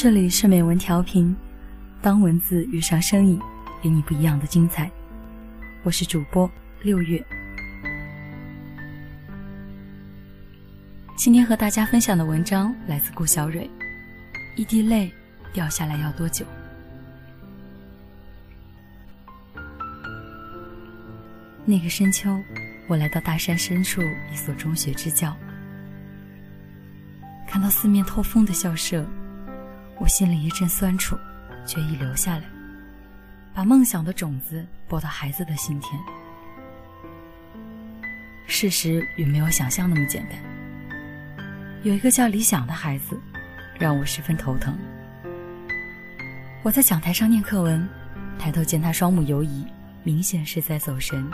[0.00, 1.34] 这里是美文调频，
[2.00, 3.36] 当文字遇上声音，
[3.82, 4.88] 给你不一样的精彩。
[5.82, 6.48] 我是主播
[6.82, 7.20] 六月。
[11.16, 13.64] 今天和大家分享的文章来自顾小蕊，
[14.56, 15.10] 《一滴泪
[15.52, 16.46] 掉下来要多久》。
[21.64, 22.30] 那个深秋，
[22.86, 24.00] 我来到大山深处
[24.32, 25.36] 一所中学支教，
[27.48, 29.04] 看到四面透风的校舍。
[30.00, 31.18] 我心里一阵酸楚，
[31.66, 32.44] 决意留下来，
[33.52, 36.00] 把梦想的种子播到孩子的心田。
[38.46, 40.38] 事实远没有想象那么简单。
[41.82, 43.20] 有一个叫李想的孩子，
[43.76, 44.78] 让我十分头疼。
[46.62, 47.86] 我在讲台上念课文，
[48.38, 49.66] 抬头见他双目游移，
[50.04, 51.28] 明显是在走神。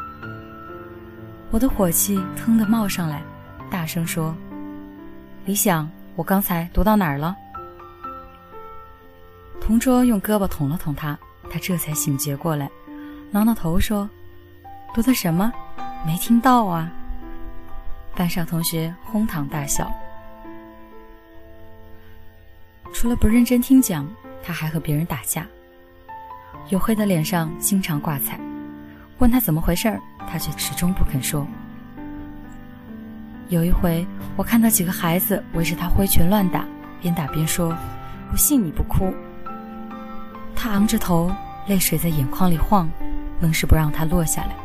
[1.50, 3.22] 我的火气腾地冒上来，
[3.70, 4.34] 大声说
[5.44, 7.36] ：“李想，我刚才读到哪儿了？”
[9.66, 11.18] 同桌用胳膊捅了捅他，
[11.50, 12.70] 他这才醒觉过来，
[13.30, 14.06] 挠挠头说
[14.92, 15.50] ：“读的什么？
[16.04, 16.92] 没听到啊！”
[18.14, 19.90] 班上同学哄堂大笑。
[22.92, 24.06] 除了不认真听讲，
[24.42, 25.46] 他还和别人打架。
[26.68, 28.38] 黝黑的脸上经常挂彩，
[29.18, 29.98] 问他怎么回事儿，
[30.30, 31.46] 他却始终不肯说。
[33.48, 36.66] 有一回，我看到几个孩子围着他挥拳乱打，
[37.00, 37.74] 边打边说
[38.30, 39.10] ：“不信你不哭。”
[40.64, 41.30] 他昂着头，
[41.66, 42.88] 泪水在眼眶里晃，
[43.38, 44.56] 愣是不让他落下来。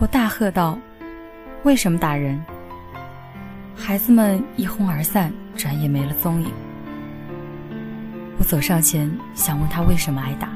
[0.00, 0.76] 我大喝道
[1.62, 2.44] ：“为什么打人？”
[3.78, 6.50] 孩子们一哄而散，转眼没了踪影。
[8.36, 10.48] 我走上前，想问他为什么挨打。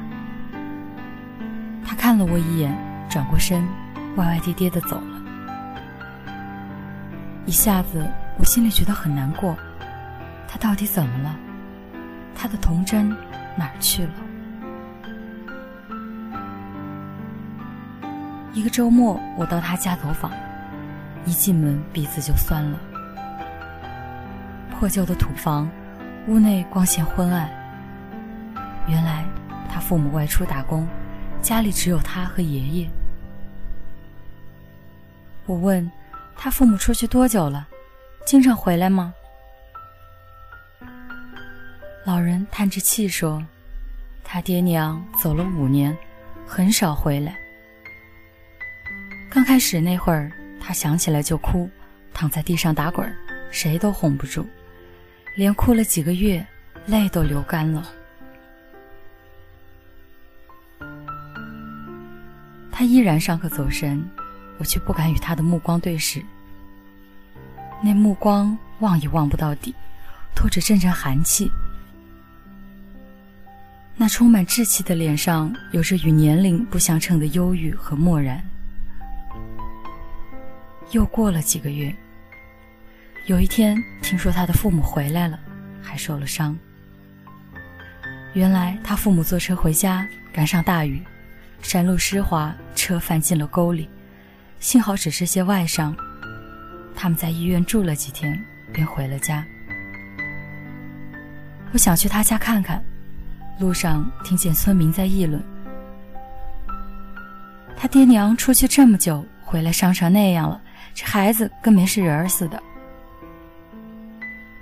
[1.85, 2.77] 他看了我一眼，
[3.09, 3.65] 转过身，
[4.17, 5.21] 歪歪跌跌的走了。
[7.45, 8.05] 一下子，
[8.37, 9.55] 我心里觉得很难过。
[10.55, 11.37] 他到底怎么了？
[12.33, 13.09] 他的童真
[13.57, 14.13] 哪儿去了？
[18.53, 20.31] 一个周末，我到他家走访，
[21.25, 22.79] 一进门鼻子就酸了。
[24.71, 25.69] 破旧的土房，
[26.27, 27.49] 屋内光线昏暗。
[28.87, 29.25] 原来
[29.69, 30.87] 他父母外出打工，
[31.41, 32.89] 家里只有他和爷爷。
[35.47, 35.91] 我问
[36.37, 37.67] 他父母出去多久了？
[38.25, 39.13] 经常回来吗？
[42.05, 43.43] 老人叹着气说
[44.23, 45.97] ：“他爹娘走了五年，
[46.45, 47.35] 很少回来。
[49.27, 51.67] 刚开始那会儿，他想起来就哭，
[52.13, 53.11] 躺在地上打滚，
[53.49, 54.45] 谁都哄不住，
[55.35, 56.45] 连哭了几个月，
[56.85, 57.89] 泪都流干了。
[62.71, 64.07] 他依然上课走神，
[64.59, 66.23] 我却不敢与他的目光对视。
[67.83, 69.73] 那目光望也望不到底，
[70.35, 71.51] 透着阵阵寒气。”
[74.05, 78.39] 那充满稚气的脸上，有着与年龄不相称的忧郁和漠然。
[80.91, 81.91] 又过了几个月，
[83.25, 85.39] 有一天听说他的父母回来了，
[85.81, 86.55] 还受了伤。
[88.35, 91.01] 原来他父母坐车回家，赶上大雨，
[91.63, 93.89] 山路湿滑，车翻进了沟里，
[94.59, 95.97] 幸好只是些外伤。
[96.95, 98.39] 他们在医院住了几天，
[98.71, 99.43] 便回了家。
[101.71, 102.85] 我想去他家看看。
[103.57, 105.41] 路上听见村民在议论
[107.77, 110.61] ：“他爹娘出去这么久，回来伤成那样了，
[110.93, 112.61] 这孩子跟没事人似的。”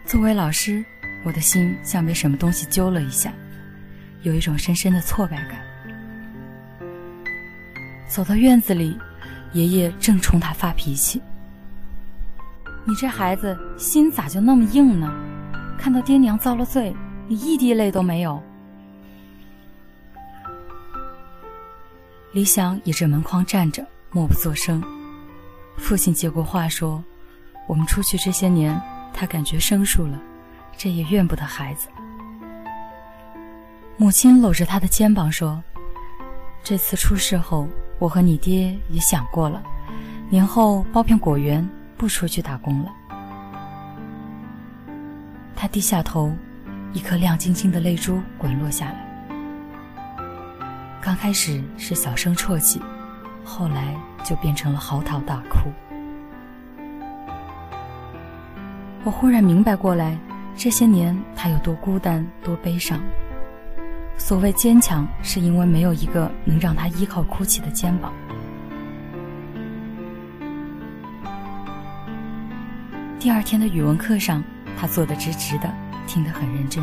[0.06, 0.86] 作为老师，
[1.26, 3.34] 我的心像被什么东西揪了一下，
[4.22, 5.60] 有一种深深的挫败感。
[8.08, 8.96] 走到院子里，
[9.54, 11.20] 爷爷正冲他发脾气
[12.86, 15.12] ：“你这孩子心咋就那么硬呢？
[15.80, 16.96] 看到爹娘遭了罪，
[17.28, 18.40] 你一滴泪都没有。”
[22.34, 24.84] 李想倚着门框站着，默不作声。
[25.78, 27.04] 父亲接过话说
[27.70, 28.82] ：“我们出去这些年，
[29.14, 30.20] 他感觉生疏了，
[30.76, 31.88] 这也怨不得孩子。”
[33.98, 35.62] 母亲搂着他的肩膀说
[36.64, 37.68] ：“这次出事后，
[38.00, 39.62] 我和你爹也想过了，
[40.28, 42.92] 年后包片果园，不出去打工了。”
[45.56, 46.34] 他低下头，
[46.94, 49.13] 一颗亮晶晶的泪珠滚落下来。
[51.04, 52.82] 刚开始是小声啜泣，
[53.44, 55.70] 后来就变成了嚎啕大哭。
[59.04, 60.18] 我忽然明白过来，
[60.56, 63.02] 这些年他有多孤单，多悲伤。
[64.18, 68.14] 所谓坚强，是因为没有一个能让他依靠哭泣的肩膀。
[73.20, 74.42] 第二天的语文课上，
[74.80, 75.70] 他坐得直直的，
[76.08, 76.82] 听得很认真。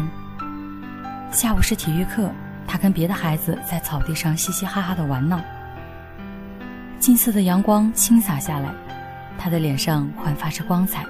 [1.32, 2.30] 下午是体育课，
[2.70, 5.40] 他跟别的孩子在草地上嘻嘻哈哈的玩闹。
[7.00, 8.72] 金色的阳光倾洒下来，
[9.36, 11.04] 他的脸上焕发着光彩，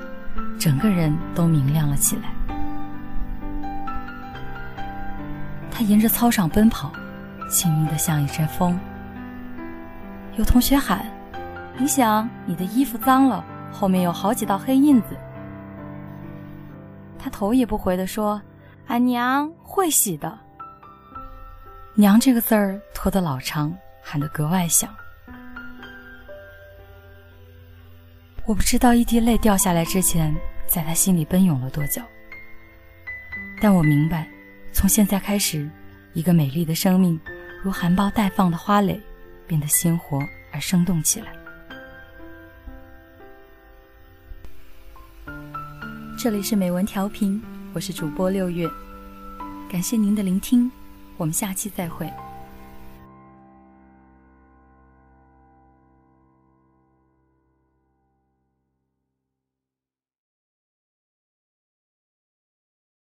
[0.58, 2.30] 整个人都明亮了起来。
[5.70, 6.90] 他沿着操场奔跑，
[7.50, 8.78] 轻盈的像一阵风。
[10.36, 11.04] 有同学喊
[11.76, 15.08] ：“李想，你的衣服脏了，后面有好几道黑印子。”
[17.22, 18.40] 他头也不回的说
[18.88, 20.38] ：“俺娘会洗的。
[21.94, 24.94] ”“娘”这个字儿拖得老长，喊得格外响。
[28.46, 30.34] 我不知道一滴泪掉下来之前，
[30.66, 32.02] 在他心里奔涌了多久。
[33.60, 34.28] 但我明白，
[34.72, 35.68] 从现在开始，
[36.14, 37.20] 一个美丽的生命，
[37.62, 39.00] 如含苞待放的花蕾。
[39.46, 40.16] 变得鲜活
[40.52, 41.32] 而生动起来。
[46.16, 48.64] 这里是美文调频，我是主播六月，
[49.68, 50.70] 感谢您的聆听，
[51.20, 52.10] 我们下期再会。